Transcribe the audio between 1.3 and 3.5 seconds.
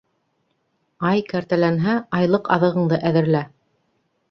кәртәләнһә, айлыҡ аҙығыңды әҙерлә